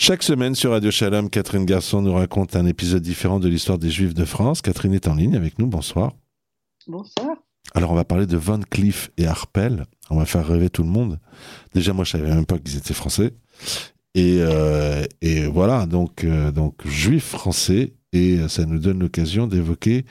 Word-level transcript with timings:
Chaque 0.00 0.22
semaine 0.22 0.54
sur 0.54 0.70
Radio 0.70 0.92
Shalom, 0.92 1.28
Catherine 1.28 1.64
Garçon 1.64 2.02
nous 2.02 2.14
raconte 2.14 2.54
un 2.54 2.66
épisode 2.66 3.02
différent 3.02 3.40
de 3.40 3.48
l'histoire 3.48 3.78
des 3.78 3.90
Juifs 3.90 4.14
de 4.14 4.24
France. 4.24 4.62
Catherine 4.62 4.94
est 4.94 5.08
en 5.08 5.16
ligne 5.16 5.34
avec 5.34 5.58
nous. 5.58 5.66
Bonsoir. 5.66 6.12
Bonsoir. 6.86 7.36
Alors, 7.74 7.90
on 7.90 7.96
va 7.96 8.04
parler 8.04 8.26
de 8.26 8.36
Van 8.36 8.60
Cleef 8.60 9.10
et 9.16 9.26
Harpel. 9.26 9.86
On 10.08 10.16
va 10.16 10.24
faire 10.24 10.46
rêver 10.46 10.70
tout 10.70 10.84
le 10.84 10.88
monde. 10.88 11.18
Déjà, 11.74 11.92
moi, 11.92 12.04
je 12.04 12.12
savais 12.12 12.32
même 12.32 12.46
pas 12.46 12.58
qu'ils 12.58 12.76
étaient 12.76 12.94
français. 12.94 13.34
Et, 14.14 14.36
euh, 14.38 15.04
et 15.20 15.46
voilà, 15.46 15.84
donc, 15.86 16.22
euh, 16.22 16.52
donc 16.52 16.86
juifs 16.86 17.30
français. 17.30 17.94
Et 18.12 18.38
ça 18.48 18.66
nous 18.66 18.78
donne 18.78 19.00
l'occasion 19.00 19.48
d'évoquer 19.48 20.06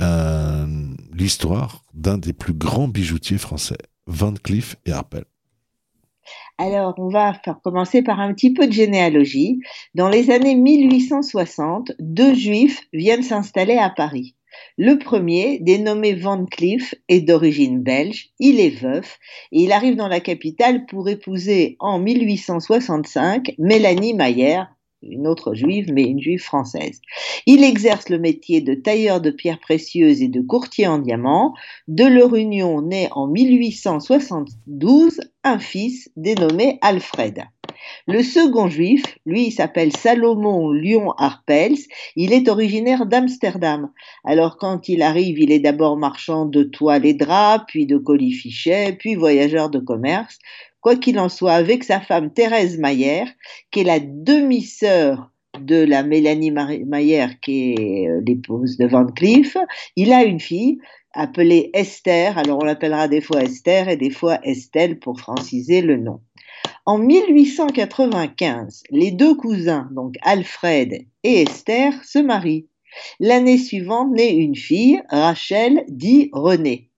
euh, 0.00 0.66
l'histoire 1.12 1.84
d'un 1.92 2.16
des 2.16 2.32
plus 2.32 2.54
grands 2.54 2.88
bijoutiers 2.88 3.38
français, 3.38 3.78
Van 4.06 4.32
Cleef 4.32 4.76
et 4.86 4.92
Harpel. 4.92 5.26
Alors, 6.58 6.94
on 6.98 7.08
va 7.08 7.34
faire 7.44 7.60
commencer 7.62 8.02
par 8.02 8.20
un 8.20 8.32
petit 8.34 8.52
peu 8.52 8.66
de 8.66 8.72
généalogie. 8.72 9.60
Dans 9.94 10.08
les 10.08 10.30
années 10.30 10.54
1860, 10.54 11.92
deux 11.98 12.34
juifs 12.34 12.82
viennent 12.92 13.22
s'installer 13.22 13.76
à 13.76 13.90
Paris. 13.90 14.34
Le 14.78 14.98
premier, 14.98 15.58
dénommé 15.60 16.14
Van 16.14 16.44
Cleef, 16.44 16.94
est 17.08 17.20
d'origine 17.20 17.82
belge, 17.82 18.30
il 18.38 18.60
est 18.60 18.70
veuf 18.70 19.18
et 19.52 19.62
il 19.62 19.72
arrive 19.72 19.96
dans 19.96 20.08
la 20.08 20.20
capitale 20.20 20.86
pour 20.86 21.08
épouser 21.08 21.76
en 21.78 21.98
1865 21.98 23.54
Mélanie 23.58 24.14
Mayer, 24.14 24.62
une 25.10 25.26
autre 25.26 25.54
juive, 25.54 25.92
mais 25.92 26.04
une 26.04 26.20
juive 26.20 26.42
française. 26.42 27.00
Il 27.46 27.64
exerce 27.64 28.08
le 28.08 28.18
métier 28.18 28.60
de 28.60 28.74
tailleur 28.74 29.20
de 29.20 29.30
pierres 29.30 29.60
précieuses 29.60 30.22
et 30.22 30.28
de 30.28 30.40
courtier 30.40 30.86
en 30.86 30.98
diamants. 30.98 31.54
De 31.88 32.04
leur 32.04 32.34
union 32.34 32.82
naît 32.82 33.08
en 33.12 33.26
1872 33.26 35.20
un 35.44 35.58
fils 35.58 36.10
dénommé 36.16 36.78
Alfred. 36.82 37.44
Le 38.06 38.22
second 38.22 38.68
juif, 38.68 39.02
lui, 39.26 39.50
s'appelle 39.50 39.92
Salomon 39.92 40.72
Lyon 40.72 41.12
Harpels. 41.18 41.78
Il 42.16 42.32
est 42.32 42.48
originaire 42.48 43.06
d'Amsterdam. 43.06 43.90
Alors, 44.24 44.56
quand 44.58 44.88
il 44.88 45.02
arrive, 45.02 45.38
il 45.38 45.52
est 45.52 45.60
d'abord 45.60 45.96
marchand 45.96 46.46
de 46.46 46.62
toiles 46.62 47.06
et 47.06 47.14
draps, 47.14 47.64
puis 47.68 47.86
de 47.86 47.98
colifichets, 47.98 48.96
puis 48.98 49.14
voyageur 49.14 49.70
de 49.70 49.78
commerce. 49.78 50.38
Quoi 50.86 50.94
qu'il 50.94 51.18
en 51.18 51.28
soit, 51.28 51.54
avec 51.54 51.82
sa 51.82 52.00
femme 52.00 52.32
Thérèse 52.32 52.78
Mayer, 52.78 53.24
qui 53.72 53.80
est 53.80 53.82
la 53.82 53.98
demi-sœur 53.98 55.32
de 55.58 55.82
la 55.82 56.04
Mélanie 56.04 56.52
Mayer, 56.52 57.26
qui 57.42 57.72
est 57.72 58.08
euh, 58.08 58.22
l'épouse 58.24 58.76
de 58.76 58.86
Van 58.86 59.04
Cleef, 59.04 59.56
il 59.96 60.12
a 60.12 60.22
une 60.22 60.38
fille 60.38 60.78
appelée 61.12 61.70
Esther. 61.74 62.38
Alors 62.38 62.60
on 62.62 62.64
l'appellera 62.64 63.08
des 63.08 63.20
fois 63.20 63.42
Esther 63.42 63.88
et 63.88 63.96
des 63.96 64.10
fois 64.10 64.38
Estelle 64.44 65.00
pour 65.00 65.18
franciser 65.18 65.82
le 65.82 65.96
nom. 65.96 66.20
En 66.84 66.98
1895, 66.98 68.84
les 68.90 69.10
deux 69.10 69.34
cousins, 69.34 69.88
donc 69.90 70.14
Alfred 70.22 71.04
et 71.24 71.42
Esther, 71.42 71.94
se 72.04 72.20
marient. 72.20 72.68
L'année 73.18 73.58
suivante 73.58 74.12
naît 74.12 74.36
une 74.36 74.54
fille, 74.54 75.02
Rachel, 75.10 75.84
dit 75.88 76.30
Renée. 76.32 76.92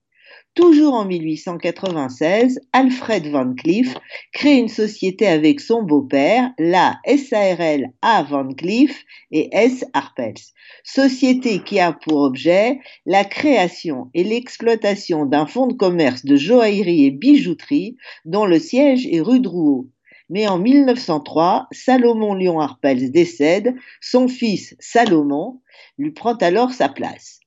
Toujours 0.55 0.95
en 0.95 1.05
1896, 1.05 2.59
Alfred 2.73 3.27
Van 3.27 3.53
Cleef 3.53 3.93
crée 4.33 4.57
une 4.57 4.67
société 4.67 5.27
avec 5.27 5.59
son 5.59 5.83
beau-père, 5.83 6.51
la 6.57 6.99
SARL 7.05 7.85
A 8.01 8.23
Van 8.23 8.53
Cleef 8.53 9.05
et 9.31 9.49
S 9.51 9.85
Harpels, 9.93 10.33
société 10.83 11.59
qui 11.63 11.79
a 11.79 11.93
pour 11.93 12.17
objet 12.17 12.79
la 13.05 13.23
création 13.23 14.09
et 14.13 14.23
l'exploitation 14.23 15.25
d'un 15.25 15.45
fonds 15.45 15.67
de 15.67 15.73
commerce 15.73 16.25
de 16.25 16.35
joaillerie 16.35 17.05
et 17.05 17.11
bijouterie 17.11 17.95
dont 18.25 18.45
le 18.45 18.59
siège 18.59 19.07
est 19.07 19.21
rue 19.21 19.39
Drouot. 19.39 19.87
Mais 20.29 20.47
en 20.47 20.57
1903, 20.57 21.67
Salomon 21.71 22.33
Lyon 22.33 22.59
Harpels 22.59 23.11
décède, 23.11 23.75
son 24.01 24.27
fils 24.27 24.75
Salomon 24.79 25.61
lui 25.97 26.11
prend 26.11 26.35
alors 26.35 26.73
sa 26.73 26.89
place. 26.89 27.39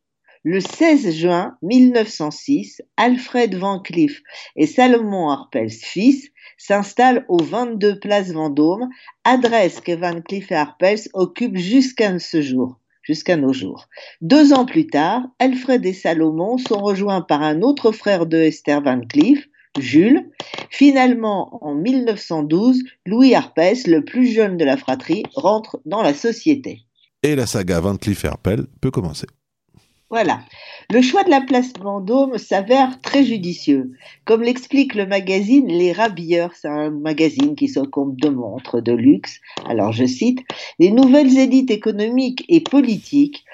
Le 0.45 0.59
16 0.59 1.15
juin 1.15 1.57
1906, 1.63 2.83
Alfred 2.97 3.55
Van 3.55 3.79
Cleef 3.79 4.23
et 4.57 4.67
Salomon 4.67 5.31
Harpels 5.31 5.71
fils 5.71 6.31
s'installent 6.59 7.25
au 7.29 7.37
22 7.41 8.01
Place 8.01 8.33
Vendôme, 8.33 8.89
adresse 9.23 9.81
que 9.81 9.93
Van 9.93 10.21
Cleef 10.21 10.51
et 10.51 10.57
Harpels 10.57 11.09
occupent 11.15 11.59
jusqu'à 11.59 12.19
ce 12.19 12.43
jour 12.43 12.79
jusqu'à 13.03 13.37
nos 13.37 13.53
jours. 13.53 13.89
Deux 14.21 14.53
ans 14.53 14.65
plus 14.65 14.87
tard, 14.87 15.23
Alfred 15.39 15.85
et 15.85 15.93
Salomon 15.93 16.57
sont 16.57 16.79
rejoints 16.79 17.21
par 17.21 17.43
un 17.43 17.63
autre 17.63 17.91
frère 17.91 18.27
de 18.27 18.39
Esther 18.39 18.81
Van 18.81 19.01
Cleef, 19.01 19.49
Jules. 19.79 20.31
Finalement, 20.71 21.59
en 21.65 21.75
1912, 21.75 22.83
Louis 23.07 23.35
Harpès, 23.35 23.87
le 23.87 24.05
plus 24.05 24.27
jeune 24.27 24.57
de 24.57 24.65
la 24.65 24.77
fratrie, 24.77 25.25
rentre 25.35 25.81
dans 25.87 26.03
la 26.03 26.15
société. 26.15 26.83
Et 27.23 27.35
la 27.35 27.47
saga 27.47 27.81
Van 27.81 27.97
Cleef 27.97 28.25
Harpel 28.25 28.67
peut 28.81 28.91
commencer. 28.91 29.27
Voilà. 30.13 30.43
Le 30.91 31.01
choix 31.01 31.25
de 31.25 31.31
la 31.31 31.41
place 31.41 31.73
Vendôme 31.81 32.37
s'avère 32.37 33.01
très 33.01 33.25
judicieux. 33.25 33.93
Comme 34.27 34.43
l'explique 34.43 34.95
le 34.95 35.07
magazine 35.07 35.67
Les 35.69 35.91
Rabilleurs, 35.91 36.53
c'est 36.55 36.69
un 36.69 36.91
magazine 36.91 37.55
qui 37.57 37.67
s'occupe 37.67 38.21
de 38.21 38.29
montres 38.29 38.83
de 38.83 38.93
luxe. 38.93 39.41
Alors 39.67 39.93
je 39.93 40.05
cite, 40.05 40.41
les 40.79 40.91
nouvelles 40.91 41.39
élites 41.39 41.71
économiques 41.71 42.45
et 42.51 42.61
politiques, 42.61 43.47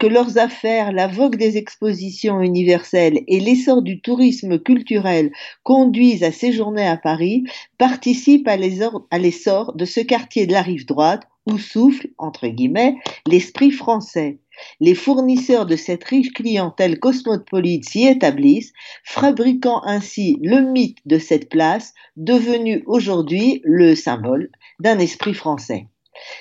que 0.00 0.06
leurs 0.06 0.36
affaires, 0.36 0.92
la 0.92 1.06
vogue 1.06 1.36
des 1.36 1.56
expositions 1.56 2.42
universelles 2.42 3.20
et 3.26 3.40
l'essor 3.40 3.80
du 3.80 4.02
tourisme 4.02 4.58
culturel 4.58 5.32
conduisent 5.62 6.24
à 6.24 6.30
séjourner 6.30 6.86
à 6.86 6.98
Paris, 6.98 7.44
participent 7.78 8.48
à 8.48 8.58
l'essor 8.58 9.72
de 9.74 9.84
ce 9.86 10.00
quartier 10.00 10.46
de 10.46 10.52
la 10.52 10.60
rive 10.60 10.84
droite 10.84 11.22
où 11.46 11.56
souffle, 11.56 12.08
entre 12.18 12.48
guillemets, 12.48 12.98
l'esprit 13.26 13.70
français. 13.70 14.41
Les 14.80 14.94
fournisseurs 14.94 15.66
de 15.66 15.76
cette 15.76 16.04
riche 16.04 16.32
clientèle 16.32 16.98
cosmopolite 16.98 17.88
s'y 17.88 18.06
établissent, 18.06 18.72
fabriquant 19.04 19.82
ainsi 19.84 20.38
le 20.42 20.60
mythe 20.60 20.98
de 21.06 21.18
cette 21.18 21.48
place, 21.48 21.94
devenu 22.16 22.82
aujourd'hui 22.86 23.60
le 23.64 23.94
symbole 23.94 24.50
d'un 24.80 24.98
esprit 24.98 25.34
français. 25.34 25.86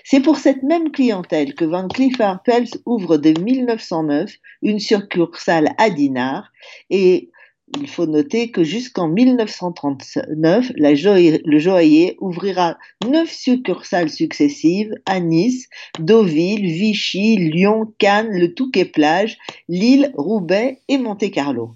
C'est 0.03 0.19
pour 0.19 0.38
cette 0.38 0.63
même 0.63 0.91
clientèle 0.91 1.55
que 1.55 1.66
Van 1.66 1.88
Cleef 1.88 2.19
Arpels 2.19 2.69
ouvre 2.85 3.17
dès 3.17 3.33
1909 3.33 4.31
une 4.61 4.79
succursale 4.79 5.73
à 5.78 5.89
Dinard 5.89 6.51
et 6.89 7.31
il 7.80 7.88
faut 7.88 8.06
noter 8.06 8.52
que 8.52 8.64
jusqu'en 8.64 9.08
1939, 9.08 10.72
le 10.76 11.59
joaillier 11.59 12.18
ouvrira 12.20 12.78
neuf 13.08 13.32
succursales 13.32 14.09
successives 14.09 14.94
à 15.06 15.20
Nice, 15.20 15.68
Deauville, 16.00 16.66
Vichy, 16.66 17.38
Lyon, 17.38 17.94
Cannes, 17.98 18.32
le 18.32 18.54
Touquet-Plage, 18.54 19.38
Lille, 19.70 20.12
Roubaix 20.16 20.80
et 20.88 20.98
Monte-Carlo. 20.98 21.76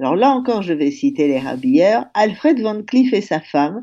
Alors 0.00 0.14
là 0.14 0.30
encore, 0.30 0.62
je 0.62 0.72
vais 0.72 0.92
citer 0.92 1.26
les 1.26 1.40
rabilleurs. 1.40 2.04
Alfred 2.14 2.60
Van 2.60 2.82
Cleef 2.82 3.12
et 3.12 3.20
sa 3.20 3.40
femme, 3.40 3.82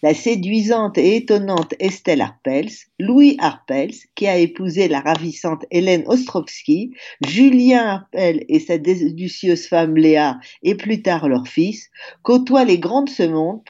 la 0.00 0.14
séduisante 0.14 0.96
et 0.96 1.16
étonnante 1.16 1.74
Estelle 1.80 2.20
Harpels, 2.20 2.70
Louis 3.00 3.36
Harpels, 3.40 3.94
qui 4.14 4.28
a 4.28 4.38
épousé 4.38 4.86
la 4.86 5.00
ravissante 5.00 5.64
Hélène 5.72 6.04
Ostrovsky, 6.06 6.92
Julien 7.26 7.84
Harpel 7.84 8.44
et 8.48 8.60
sa 8.60 8.78
délicieuse 8.78 9.66
femme 9.66 9.96
Léa, 9.96 10.38
et 10.62 10.76
plus 10.76 11.02
tard 11.02 11.28
leur 11.28 11.48
fils, 11.48 11.90
côtoient 12.22 12.64
les 12.64 12.78
grandes 12.78 13.10
ce 13.10 13.24
monde, 13.24 13.60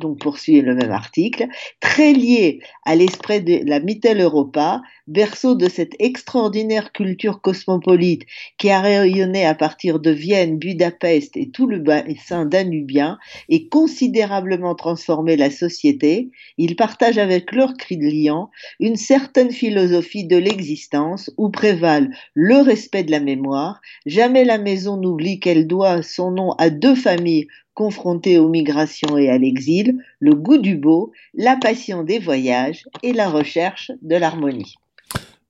donc 0.00 0.20
poursuit 0.20 0.62
le 0.62 0.74
même 0.74 0.90
article, 0.90 1.48
très 1.80 2.14
liés 2.14 2.60
à 2.86 2.94
l'esprit 2.94 3.42
de 3.42 3.60
la 3.66 3.80
Mitteleuropa, 3.80 4.80
berceau 5.06 5.54
de 5.54 5.68
cette 5.68 5.94
extraordinaire 5.98 6.92
culture 6.92 7.42
cosmopolite 7.42 8.22
qui 8.56 8.70
a 8.70 8.80
rayonné 8.80 9.44
à 9.44 9.54
partir 9.54 10.00
de 10.00 10.10
Vienne, 10.10 10.58
Budapest 10.58 11.36
tout 11.50 11.66
le 11.66 11.78
bassin 11.78 12.44
danubien 12.44 13.18
et 13.48 13.68
considérablement 13.68 14.74
transformé 14.74 15.36
la 15.36 15.50
société, 15.50 16.30
ils 16.58 16.76
partagent 16.76 17.18
avec 17.18 17.52
leurs 17.52 17.74
clients 17.74 18.50
une 18.80 18.96
certaine 18.96 19.50
philosophie 19.50 20.26
de 20.26 20.36
l'existence 20.36 21.30
où 21.36 21.50
prévalent 21.50 22.10
le 22.34 22.56
respect 22.56 23.04
de 23.04 23.10
la 23.10 23.20
mémoire, 23.20 23.80
jamais 24.06 24.44
la 24.44 24.58
maison 24.58 24.96
n'oublie 24.96 25.40
qu'elle 25.40 25.66
doit 25.66 26.02
son 26.02 26.30
nom 26.30 26.52
à 26.52 26.70
deux 26.70 26.94
familles 26.94 27.48
confrontées 27.74 28.38
aux 28.38 28.48
migrations 28.48 29.16
et 29.16 29.30
à 29.30 29.38
l'exil, 29.38 29.98
le 30.20 30.34
goût 30.34 30.58
du 30.58 30.76
beau, 30.76 31.12
la 31.34 31.56
passion 31.56 32.02
des 32.02 32.18
voyages 32.18 32.84
et 33.02 33.12
la 33.12 33.28
recherche 33.28 33.90
de 34.02 34.16
l'harmonie. 34.16 34.74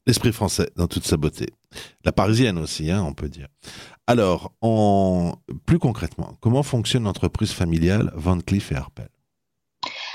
L'esprit 0.07 0.33
français 0.33 0.69
dans 0.77 0.89
toute 0.89 1.05
sa 1.05 1.17
beauté. 1.17 1.47
La 2.05 2.13
parisienne 2.13 2.59
aussi, 2.59 2.91
hein, 2.91 3.05
on 3.07 3.15
peut 3.15 3.29
dire. 3.29 3.49
Alors, 4.07 4.53
plus 5.65 5.79
concrètement, 5.79 6.37
comment 6.41 6.65
fonctionne 6.65 7.05
l'entreprise 7.05 7.53
familiale 7.53 8.13
Van 8.17 8.39
Cleef 8.39 8.73
et 8.73 8.75
Arpels 8.75 9.09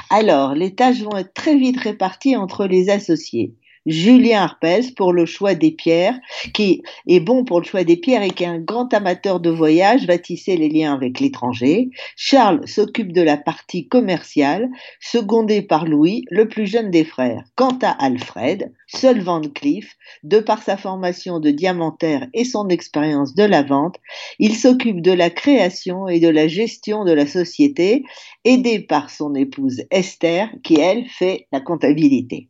Alors, 0.10 0.54
les 0.54 0.76
tâches 0.76 1.02
vont 1.02 1.16
être 1.16 1.34
très 1.34 1.58
vite 1.58 1.80
réparties 1.80 2.36
entre 2.36 2.66
les 2.66 2.90
associés. 2.90 3.56
Julien 3.88 4.42
Arpels 4.42 4.94
pour 4.96 5.14
le 5.14 5.26
choix 5.26 5.56
des 5.56 5.72
pierres, 5.72 6.20
qui 6.54 6.84
est 7.08 7.22
bon 7.22 7.46
pour 7.46 7.62
le 7.62 7.66
choix 7.66 7.86
des 7.86 7.96
pierres 7.96 8.22
et 8.22 8.32
qui 8.32 8.44
est 8.44 8.48
un 8.48 8.60
grand 8.60 8.94
amateur 8.94 9.40
de 9.40 9.50
voyage, 9.50 10.06
va 10.06 10.18
tisser 10.18 10.58
les 10.58 10.68
liens 10.68 10.94
avec 10.94 11.22
l'étranger. 11.22 11.90
Charles 12.18 12.68
s'occupe 12.68 13.14
de 13.14 13.22
la 13.22 13.38
partie 13.38 13.88
commerciale, 13.88 14.70
secondé 15.00 15.62
par 15.62 15.86
Louis, 15.86 16.26
le 16.30 16.50
plus 16.50 16.68
jeune 16.68 16.92
des 16.92 17.06
frères. 17.06 17.44
Quant 17.56 17.80
à 17.82 17.92
Alfred, 17.92 18.74
seul 18.88 19.22
Van 19.22 19.42
Cleef, 19.42 19.96
de 20.24 20.40
par 20.40 20.62
sa 20.62 20.76
formation 20.76 21.40
de 21.40 21.52
diamantaire 21.52 22.28
et 22.34 22.44
son 22.44 22.68
expérience 22.68 23.36
de 23.36 23.44
la 23.44 23.64
vente, 23.64 23.96
il 24.38 24.56
s'occupe 24.56 25.02
de 25.02 25.14
la 25.14 25.30
création 25.30 26.10
et 26.10 26.20
de 26.20 26.28
la 26.28 26.50
gestion 26.50 27.06
de 27.06 27.14
la 27.14 27.26
société, 27.26 28.04
aidé 28.44 28.80
par 28.80 29.10
son 29.10 29.34
épouse 29.34 29.84
Esther, 29.92 30.50
qui 30.64 30.80
elle 30.80 31.06
fait 31.08 31.48
la 31.54 31.62
comptabilité. 31.62 32.50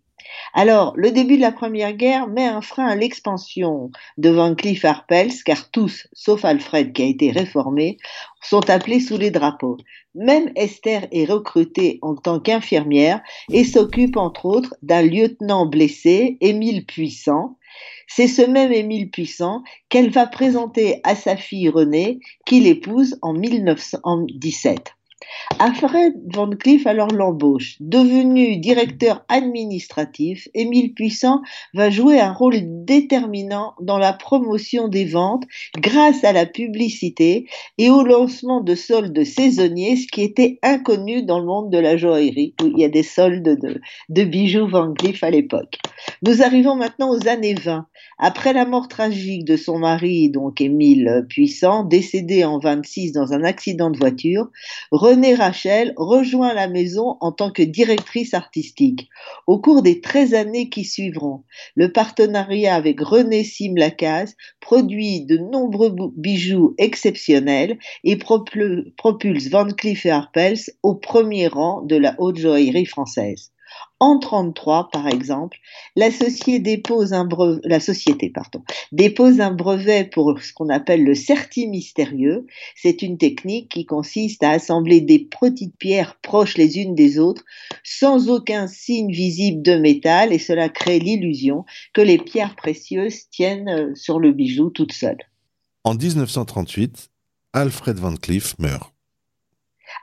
Alors, 0.53 0.93
le 0.95 1.11
début 1.11 1.37
de 1.37 1.41
la 1.41 1.51
Première 1.51 1.93
Guerre 1.93 2.27
met 2.27 2.45
un 2.45 2.61
frein 2.61 2.87
à 2.87 2.95
l'expansion 2.95 3.91
de 4.17 4.29
Van 4.29 4.55
Cleef 4.55 4.85
Arpels, 4.85 5.43
car 5.45 5.69
tous, 5.69 6.07
sauf 6.13 6.45
Alfred 6.45 6.93
qui 6.93 7.03
a 7.03 7.05
été 7.05 7.31
réformé, 7.31 7.97
sont 8.41 8.69
appelés 8.69 8.99
sous 8.99 9.17
les 9.17 9.31
drapeaux. 9.31 9.77
Même 10.15 10.51
Esther 10.55 11.07
est 11.11 11.25
recrutée 11.25 11.99
en 12.01 12.15
tant 12.15 12.39
qu'infirmière 12.39 13.21
et 13.51 13.63
s'occupe 13.63 14.17
entre 14.17 14.45
autres 14.45 14.75
d'un 14.81 15.01
lieutenant 15.03 15.65
blessé, 15.65 16.37
Émile 16.41 16.85
Puissant. 16.85 17.57
C'est 18.07 18.27
ce 18.27 18.41
même 18.41 18.71
Émile 18.71 19.11
Puissant 19.11 19.63
qu'elle 19.89 20.09
va 20.09 20.25
présenter 20.25 21.01
à 21.03 21.15
sa 21.15 21.37
fille 21.37 21.69
Renée, 21.69 22.19
qu'il 22.45 22.65
épouse 22.65 23.19
en 23.21 23.33
1917. 23.33 24.96
Alfred 25.59 26.13
Van 26.33 26.49
Cleef 26.51 26.85
alors 26.85 27.07
l'embauche. 27.07 27.77
Devenu 27.79 28.57
directeur 28.57 29.25
administratif, 29.27 30.47
Émile 30.53 30.93
Puissant 30.93 31.41
va 31.73 31.89
jouer 31.89 32.19
un 32.19 32.31
rôle 32.31 32.57
déterminant 32.85 33.73
dans 33.81 33.97
la 33.97 34.13
promotion 34.13 34.87
des 34.87 35.05
ventes 35.05 35.45
grâce 35.77 36.23
à 36.23 36.31
la 36.31 36.45
publicité 36.45 37.47
et 37.79 37.89
au 37.89 38.03
lancement 38.03 38.61
de 38.61 38.75
soldes 38.75 39.23
saisonniers, 39.23 39.95
ce 39.95 40.07
qui 40.07 40.21
était 40.21 40.59
inconnu 40.61 41.23
dans 41.23 41.39
le 41.39 41.45
monde 41.45 41.71
de 41.71 41.79
la 41.79 41.97
joaillerie, 41.97 42.53
où 42.61 42.67
il 42.67 42.77
y 42.77 42.85
a 42.85 42.89
des 42.89 43.03
soldes 43.03 43.59
de, 44.09 44.23
bijoux 44.23 44.67
Van 44.67 44.93
Cleef 44.93 45.23
à 45.23 45.31
l'époque. 45.31 45.79
Nous 46.21 46.43
arrivons 46.43 46.75
maintenant 46.75 47.09
aux 47.09 47.27
années 47.27 47.55
20. 47.55 47.87
Après 48.19 48.53
la 48.53 48.65
mort 48.65 48.87
tragique 48.87 49.45
de 49.45 49.57
son 49.57 49.79
mari, 49.79 50.29
donc 50.29 50.61
Émile 50.61 51.25
Puissant, 51.29 51.83
décédé 51.83 52.45
en 52.45 52.59
26 52.59 53.11
dans 53.11 53.33
un 53.33 53.43
accident 53.43 53.89
de 53.89 53.97
voiture, 53.97 54.49
René 55.07 55.35
Rachel 55.35 55.93
rejoint 55.95 56.53
la 56.53 56.67
maison 56.67 57.15
en 57.21 57.31
tant 57.31 57.49
que 57.49 57.63
directrice 57.63 58.33
artistique. 58.33 59.07
Au 59.47 59.57
cours 59.57 59.81
des 59.81 60.01
13 60.01 60.33
années 60.33 60.67
qui 60.67 60.83
suivront, 60.83 61.45
le 61.75 61.93
partenariat 61.93 62.75
avec 62.75 62.99
René 62.99 63.45
Sim-Lacaze 63.45 64.35
produit 64.59 65.25
de 65.25 65.37
nombreux 65.37 65.95
bijoux 66.17 66.75
exceptionnels 66.77 67.79
et 68.03 68.17
propulse 68.17 69.47
Van 69.49 69.67
Cleef 69.67 70.05
et 70.05 70.11
Arpels 70.11 70.59
au 70.83 70.95
premier 70.95 71.47
rang 71.47 71.83
de 71.83 71.95
la 71.95 72.13
haute 72.17 72.37
joaillerie 72.37 72.85
française. 72.85 73.53
En 73.99 74.19
33, 74.19 74.89
par 74.91 75.07
exemple, 75.07 75.57
la, 75.95 76.11
société 76.11 76.59
dépose 76.59 77.13
un 77.13 77.25
brevet, 77.25 77.59
la 77.63 77.79
société 77.79 78.29
pardon, 78.29 78.63
dépose 78.91 79.41
un 79.41 79.51
brevet 79.51 80.03
pour 80.03 80.39
ce 80.39 80.53
qu'on 80.53 80.69
appelle 80.69 81.03
le 81.03 81.15
certi 81.15 81.67
mystérieux. 81.67 82.45
C'est 82.75 83.01
une 83.01 83.17
technique 83.17 83.69
qui 83.69 83.85
consiste 83.85 84.43
à 84.43 84.51
assembler 84.51 85.01
des 85.01 85.19
petites 85.19 85.75
pierres 85.77 86.17
proches 86.21 86.57
les 86.57 86.77
unes 86.77 86.93
des 86.93 87.17
autres 87.17 87.43
sans 87.83 88.29
aucun 88.29 88.67
signe 88.67 89.11
visible 89.11 89.63
de 89.63 89.75
métal 89.75 90.31
et 90.31 90.39
cela 90.39 90.69
crée 90.69 90.99
l'illusion 90.99 91.65
que 91.93 92.01
les 92.01 92.19
pierres 92.19 92.55
précieuses 92.55 93.29
tiennent 93.31 93.69
euh, 93.69 93.95
sur 93.95 94.19
le 94.19 94.31
bijou 94.31 94.69
toutes 94.69 94.93
seules. 94.93 95.23
En 95.83 95.95
1938, 95.95 97.09
Alfred 97.53 97.97
Van 97.97 98.15
Cleef 98.15 98.59
meurt. 98.59 98.96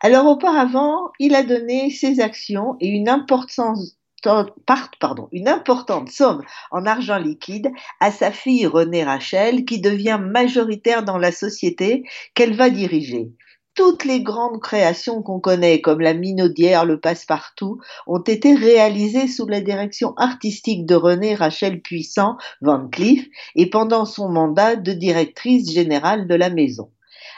Alors 0.04 0.26
auparavant, 0.26 1.12
il 1.18 1.34
a 1.34 1.42
donné 1.42 1.88
ses 1.88 2.20
actions 2.20 2.76
et 2.78 2.88
une 2.88 3.08
importante, 3.08 3.78
somme 4.22 6.42
en 6.70 6.84
argent 6.84 7.16
liquide 7.16 7.70
à 8.00 8.10
sa 8.10 8.30
fille 8.30 8.66
Renée 8.66 9.02
Rachel, 9.02 9.64
qui 9.64 9.80
devient 9.80 10.20
majoritaire 10.20 11.04
dans 11.04 11.16
la 11.16 11.32
société 11.32 12.04
qu'elle 12.34 12.54
va 12.54 12.68
diriger. 12.68 13.32
Toutes 13.74 14.04
les 14.04 14.22
grandes 14.22 14.60
créations 14.60 15.22
qu'on 15.22 15.40
connaît, 15.40 15.80
comme 15.80 16.02
la 16.02 16.12
Minaudière, 16.12 16.84
le 16.84 17.00
Passe-Partout, 17.00 17.80
ont 18.06 18.20
été 18.20 18.54
réalisées 18.54 19.26
sous 19.26 19.46
la 19.46 19.62
direction 19.62 20.12
artistique 20.18 20.84
de 20.84 20.96
Renée 20.96 21.34
Rachel 21.34 21.80
Puissant 21.80 22.36
Van 22.60 22.88
Cleef 22.88 23.24
et 23.54 23.70
pendant 23.70 24.04
son 24.04 24.28
mandat 24.28 24.76
de 24.76 24.92
directrice 24.92 25.72
générale 25.72 26.28
de 26.28 26.34
la 26.34 26.50
maison. 26.50 26.90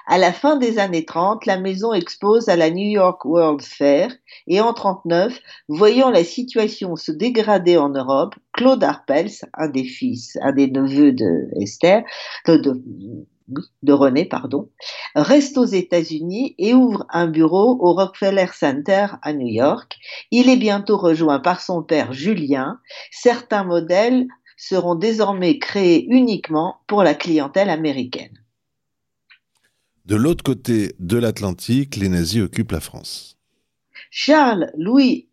À 0.09 0.19
la 0.19 0.33
fin 0.33 0.57
des 0.57 0.79
années 0.79 1.05
30, 1.05 1.47
la 1.47 1.59
maison 1.59 1.93
expose 1.93 2.49
à 2.49 2.55
la 2.55 2.71
New 2.71 2.89
York 2.89 3.25
World 3.25 3.61
Fair 3.61 4.13
et 4.47 4.61
en 4.61 4.73
39, 4.73 5.37
voyant 5.69 6.11
la 6.11 6.23
situation 6.23 6.95
se 6.95 7.11
dégrader 7.11 7.77
en 7.77 7.89
Europe, 7.89 8.37
Claude 8.53 8.85
Arpels, 8.85 9.33
un 9.55 9.69
des 9.69 9.83
fils, 9.83 10.39
un 10.43 10.53
des 10.53 10.71
neveux 10.71 11.11
de 11.11 11.49
Esther, 11.61 12.05
de, 12.47 12.81
de 13.83 13.93
René, 13.93 14.25
pardon, 14.25 14.71
reste 15.17 15.59
aux 15.59 15.65
États-Unis 15.65 16.55
et 16.57 16.73
ouvre 16.73 17.05
un 17.11 17.27
bureau 17.27 17.77
au 17.81 17.93
Rockefeller 17.93 18.47
Center 18.53 19.09
à 19.23 19.33
New 19.33 19.49
York. 19.49 19.97
Il 20.31 20.49
est 20.49 20.57
bientôt 20.57 20.99
rejoint 20.99 21.41
par 21.41 21.61
son 21.61 21.83
père 21.83 22.13
Julien. 22.13 22.79
Certains 23.11 23.65
modèles 23.65 24.29
seront 24.57 24.95
désormais 24.95 25.59
créés 25.59 26.07
uniquement 26.09 26.77
pour 26.87 27.03
la 27.03 27.15
clientèle 27.15 27.71
américaine. 27.71 28.46
De 30.07 30.15
l'autre 30.15 30.45
côté 30.45 30.95
de 31.01 31.17
l'Atlantique, 31.17 31.97
les 31.97 32.09
nazis 32.09 32.43
occupent 32.43 32.71
la 32.71 32.81
France. 32.81 33.37
Charles, 34.09 34.71
Louis 34.79 35.29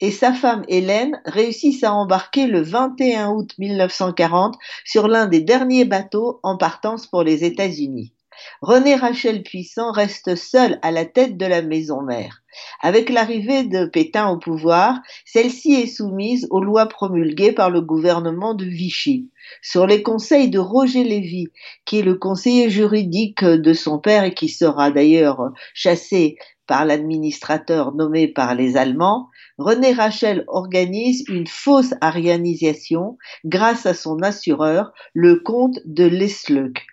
et 0.00 0.12
sa 0.12 0.32
femme 0.32 0.64
Hélène 0.68 1.20
réussissent 1.24 1.82
à 1.82 1.92
embarquer 1.92 2.46
le 2.46 2.62
21 2.62 3.30
août 3.30 3.50
1940 3.58 4.56
sur 4.84 5.08
l'un 5.08 5.26
des 5.26 5.40
derniers 5.40 5.84
bateaux 5.84 6.38
en 6.44 6.56
partance 6.56 7.08
pour 7.08 7.24
les 7.24 7.42
États-Unis. 7.42 8.13
René 8.60 8.94
Rachel 8.94 9.42
Puissant 9.42 9.92
reste 9.92 10.36
seul 10.36 10.78
à 10.82 10.90
la 10.90 11.04
tête 11.04 11.36
de 11.36 11.46
la 11.46 11.62
maison 11.62 12.02
mère. 12.02 12.42
Avec 12.80 13.10
l'arrivée 13.10 13.64
de 13.64 13.86
Pétain 13.86 14.28
au 14.28 14.38
pouvoir, 14.38 15.00
celle-ci 15.24 15.74
est 15.74 15.86
soumise 15.86 16.46
aux 16.50 16.62
lois 16.62 16.86
promulguées 16.86 17.52
par 17.52 17.70
le 17.70 17.80
gouvernement 17.80 18.54
de 18.54 18.64
Vichy. 18.64 19.28
Sur 19.62 19.86
les 19.86 20.02
conseils 20.02 20.50
de 20.50 20.58
Roger 20.58 21.04
Lévy, 21.04 21.48
qui 21.84 21.98
est 21.98 22.02
le 22.02 22.14
conseiller 22.14 22.70
juridique 22.70 23.44
de 23.44 23.72
son 23.72 23.98
père 23.98 24.24
et 24.24 24.34
qui 24.34 24.48
sera 24.48 24.90
d'ailleurs 24.90 25.50
chassé 25.74 26.36
par 26.66 26.84
l'administrateur 26.84 27.94
nommé 27.94 28.28
par 28.28 28.54
les 28.54 28.76
Allemands, 28.76 29.28
René 29.58 29.92
Rachel 29.92 30.44
organise 30.48 31.24
une 31.28 31.46
fausse 31.46 31.94
arianisation 32.00 33.16
grâce 33.44 33.86
à 33.86 33.94
son 33.94 34.20
assureur, 34.20 34.92
le 35.12 35.36
comte 35.36 35.78
de 35.84 36.04
Lesleuk. 36.04 36.84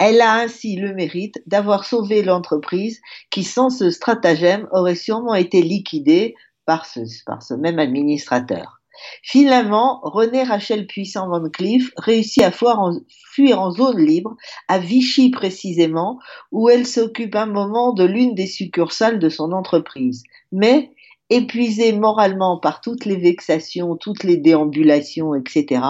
Elle 0.00 0.20
a 0.20 0.34
ainsi 0.34 0.76
le 0.76 0.94
mérite 0.94 1.40
d'avoir 1.46 1.84
sauvé 1.84 2.22
l'entreprise 2.22 3.00
qui, 3.30 3.44
sans 3.44 3.70
ce 3.70 3.90
stratagème, 3.90 4.66
aurait 4.72 4.96
sûrement 4.96 5.34
été 5.34 5.62
liquidée 5.62 6.34
par 6.66 6.86
ce, 6.86 7.00
par 7.24 7.42
ce 7.42 7.54
même 7.54 7.78
administrateur. 7.78 8.78
Finalement, 9.22 10.00
René 10.02 10.42
Rachel 10.42 10.86
Puissant 10.86 11.28
Van 11.28 11.48
Cleef 11.48 11.92
réussit 11.96 12.42
à 12.42 12.50
fuir 12.50 13.60
en 13.60 13.70
zone 13.70 14.04
libre, 14.04 14.36
à 14.66 14.78
Vichy 14.78 15.30
précisément, 15.30 16.18
où 16.50 16.68
elle 16.68 16.86
s'occupe 16.86 17.36
un 17.36 17.46
moment 17.46 17.92
de 17.92 18.04
l'une 18.04 18.34
des 18.34 18.48
succursales 18.48 19.20
de 19.20 19.28
son 19.28 19.52
entreprise. 19.52 20.24
Mais 20.50 20.90
épuisée 21.30 21.92
moralement 21.92 22.58
par 22.58 22.80
toutes 22.80 23.04
les 23.04 23.16
vexations, 23.16 23.96
toutes 23.96 24.24
les 24.24 24.36
déambulations, 24.36 25.34
etc., 25.34 25.82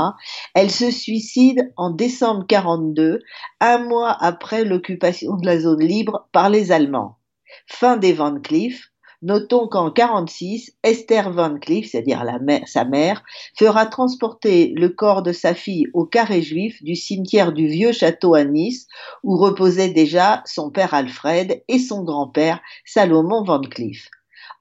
elle 0.54 0.70
se 0.70 0.90
suicide 0.90 1.72
en 1.76 1.90
décembre 1.90 2.46
42, 2.48 3.20
un 3.60 3.78
mois 3.78 4.16
après 4.20 4.64
l'occupation 4.64 5.36
de 5.36 5.46
la 5.46 5.60
zone 5.60 5.84
libre 5.84 6.28
par 6.32 6.50
les 6.50 6.72
Allemands. 6.72 7.18
Fin 7.66 7.96
des 7.96 8.12
Van 8.12 8.38
Cleef. 8.40 8.90
Notons 9.20 9.66
qu'en 9.66 9.90
46, 9.90 10.76
Esther 10.84 11.32
Van 11.32 11.58
Cleef, 11.58 11.90
c'est-à-dire 11.90 12.24
sa 12.66 12.84
mère, 12.84 13.24
fera 13.58 13.86
transporter 13.86 14.72
le 14.76 14.90
corps 14.90 15.24
de 15.24 15.32
sa 15.32 15.54
fille 15.54 15.86
au 15.92 16.04
carré 16.04 16.40
juif 16.40 16.80
du 16.84 16.94
cimetière 16.94 17.52
du 17.52 17.66
vieux 17.66 17.90
château 17.90 18.34
à 18.34 18.44
Nice, 18.44 18.86
où 19.24 19.36
reposaient 19.36 19.90
déjà 19.90 20.42
son 20.46 20.70
père 20.70 20.94
Alfred 20.94 21.64
et 21.66 21.80
son 21.80 22.04
grand-père 22.04 22.60
Salomon 22.84 23.42
Van 23.42 23.60
Cleef. 23.60 24.08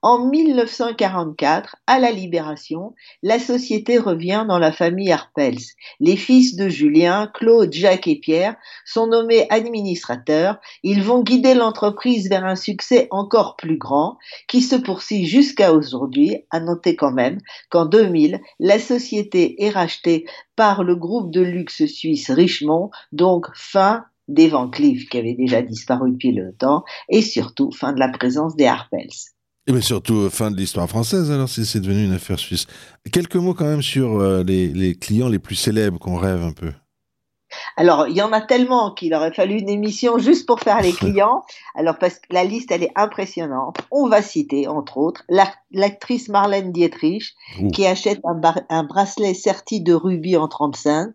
En 0.09 0.19
1944, 0.19 1.75
à 1.85 1.99
la 1.99 2.13
Libération, 2.13 2.95
la 3.23 3.39
société 3.39 3.97
revient 3.97 4.45
dans 4.47 4.57
la 4.57 4.71
famille 4.71 5.11
Arpels. 5.11 5.59
Les 5.99 6.15
fils 6.15 6.55
de 6.55 6.69
Julien, 6.69 7.29
Claude, 7.33 7.73
Jacques 7.73 8.07
et 8.07 8.17
Pierre 8.17 8.55
sont 8.85 9.07
nommés 9.07 9.47
administrateurs. 9.49 10.61
Ils 10.81 11.03
vont 11.03 11.23
guider 11.23 11.55
l'entreprise 11.55 12.29
vers 12.29 12.45
un 12.45 12.55
succès 12.55 13.09
encore 13.11 13.57
plus 13.57 13.77
grand 13.77 14.17
qui 14.47 14.61
se 14.61 14.77
poursuit 14.77 15.25
jusqu'à 15.25 15.73
aujourd'hui. 15.73 16.37
À 16.51 16.61
noter 16.61 16.95
quand 16.95 17.11
même 17.11 17.39
qu'en 17.69 17.85
2000, 17.85 18.39
la 18.61 18.79
société 18.79 19.61
est 19.61 19.71
rachetée 19.71 20.23
par 20.55 20.85
le 20.85 20.95
groupe 20.95 21.31
de 21.31 21.41
luxe 21.41 21.85
suisse 21.85 22.31
Richemont, 22.31 22.91
donc 23.11 23.47
fin 23.55 24.05
des 24.29 24.47
Van 24.47 24.69
Cleef 24.69 25.09
qui 25.09 25.17
avaient 25.17 25.33
déjà 25.33 25.61
disparu 25.61 26.11
depuis 26.11 26.31
le 26.31 26.53
temps, 26.53 26.85
et 27.09 27.21
surtout 27.21 27.73
fin 27.73 27.91
de 27.91 27.99
la 27.99 28.07
présence 28.07 28.55
des 28.55 28.67
Harpels. 28.67 29.35
Et 29.67 29.73
mais 29.73 29.81
surtout, 29.81 30.15
euh, 30.15 30.29
fin 30.29 30.49
de 30.49 30.55
l'histoire 30.55 30.87
française, 30.87 31.29
alors, 31.29 31.49
si 31.49 31.65
c'est 31.65 31.81
devenu 31.81 32.05
une 32.05 32.13
affaire 32.13 32.39
suisse. 32.39 32.67
Quelques 33.11 33.35
mots 33.35 33.53
quand 33.53 33.65
même 33.65 33.81
sur 33.81 34.17
euh, 34.19 34.41
les, 34.43 34.95
clients 34.95 35.27
les 35.27 35.39
plus 35.39 35.55
célèbres 35.55 35.99
qu'on 35.99 36.15
rêve 36.15 36.41
un 36.41 36.53
peu. 36.53 36.71
Alors, 37.75 38.07
il 38.07 38.15
y 38.15 38.21
en 38.21 38.31
a 38.31 38.39
tellement 38.39 38.93
qu'il 38.93 39.13
aurait 39.13 39.33
fallu 39.33 39.55
une 39.59 39.69
émission 39.69 40.19
juste 40.19 40.45
pour 40.45 40.61
faire 40.61 40.81
les 40.81 40.93
clients. 40.93 41.43
Alors, 41.75 41.97
parce 41.97 42.15
que 42.15 42.27
la 42.31 42.45
liste, 42.45 42.71
elle 42.71 42.83
est 42.83 42.93
impressionnante. 42.95 43.77
On 43.91 44.07
va 44.07 44.21
citer, 44.21 44.69
entre 44.69 44.97
autres, 44.97 45.23
l'actrice 45.71 46.29
Marlène 46.29 46.71
Dietrich, 46.71 47.35
qui 47.73 47.85
achète 47.85 48.21
un, 48.23 48.39
un, 48.69 48.83
bracelet 48.85 49.33
serti 49.33 49.81
de 49.81 49.93
rubis 49.93 50.37
en 50.37 50.47
35 50.47 51.09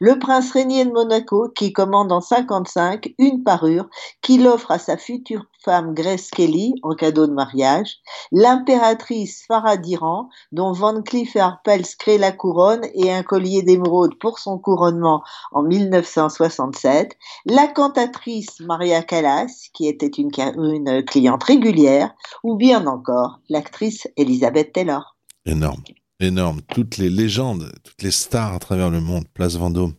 le 0.00 0.18
prince 0.18 0.52
régnier 0.52 0.84
de 0.84 0.92
Monaco 0.92 1.48
qui 1.54 1.72
commande 1.72 2.12
en 2.12 2.20
55 2.20 3.14
une 3.18 3.42
parure 3.42 3.88
qu'il 4.22 4.46
offre 4.46 4.70
à 4.70 4.78
sa 4.78 4.96
future 4.96 5.44
femme 5.64 5.94
Grace 5.94 6.30
Kelly 6.30 6.74
en 6.82 6.94
cadeau 6.94 7.26
de 7.26 7.32
mariage, 7.32 7.96
l'impératrice 8.32 9.44
Farah 9.46 9.76
d'Iran 9.76 10.28
dont 10.52 10.72
Van 10.72 11.02
Cleef 11.02 11.36
Arpels 11.36 11.96
crée 11.98 12.18
la 12.18 12.32
couronne 12.32 12.84
et 12.94 13.12
un 13.12 13.22
collier 13.22 13.62
d'émeraude 13.62 14.18
pour 14.18 14.38
son 14.38 14.58
couronnement 14.58 15.22
en 15.52 15.62
1967, 15.62 17.16
la 17.46 17.66
cantatrice 17.66 18.60
Maria 18.60 19.02
Callas 19.02 19.70
qui 19.72 19.88
était 19.88 20.06
une, 20.06 20.30
une 20.56 21.04
cliente 21.04 21.44
régulière 21.44 22.14
ou 22.42 22.56
bien 22.56 22.86
encore 22.86 23.40
l'actrice 23.48 24.06
Elizabeth 24.16 24.72
Taylor. 24.72 25.16
Énorme 25.46 25.82
énorme. 26.20 26.60
Toutes 26.62 26.96
les 26.96 27.10
légendes, 27.10 27.72
toutes 27.82 28.02
les 28.02 28.10
stars 28.10 28.54
à 28.54 28.58
travers 28.58 28.90
le 28.90 29.00
monde, 29.00 29.24
Place 29.34 29.56
Vendôme, 29.56 29.94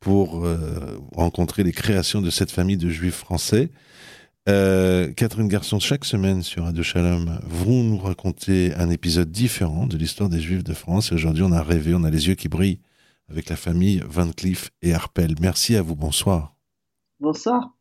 pour 0.00 0.44
euh, 0.44 0.98
rencontrer 1.14 1.62
les 1.62 1.72
créations 1.72 2.20
de 2.22 2.30
cette 2.30 2.50
famille 2.50 2.76
de 2.76 2.88
juifs 2.88 3.16
français. 3.16 3.70
Euh, 4.48 5.12
Catherine 5.12 5.48
Garçon, 5.48 5.78
chaque 5.78 6.04
semaine 6.04 6.42
sur 6.42 6.64
Radio 6.64 6.82
Shalom, 6.82 7.38
vous 7.44 7.82
nous 7.82 7.98
racontez 7.98 8.74
un 8.74 8.90
épisode 8.90 9.30
différent 9.30 9.86
de 9.86 9.96
l'histoire 9.96 10.28
des 10.28 10.40
Juifs 10.40 10.64
de 10.64 10.74
France. 10.74 11.12
Et 11.12 11.14
aujourd'hui, 11.14 11.42
on 11.42 11.52
a 11.52 11.62
rêvé, 11.62 11.94
on 11.94 12.04
a 12.04 12.10
les 12.10 12.28
yeux 12.28 12.34
qui 12.34 12.48
brillent 12.48 12.80
avec 13.28 13.48
la 13.48 13.56
famille 13.56 14.02
Van 14.08 14.30
Cleef 14.30 14.70
et 14.82 14.94
Harpel. 14.94 15.34
Merci 15.40 15.76
à 15.76 15.82
vous, 15.82 15.94
bonsoir. 15.94 16.56
Bonsoir. 17.20 17.76